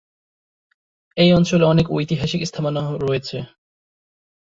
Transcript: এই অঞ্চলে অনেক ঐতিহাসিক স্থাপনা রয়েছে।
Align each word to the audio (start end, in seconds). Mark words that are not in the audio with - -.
এই 1.17 1.29
অঞ্চলে 1.33 1.65
অনেক 1.65 1.85
ঐতিহাসিক 1.91 2.41
স্থাপনা 2.45 2.81
রয়েছে। 3.01 3.37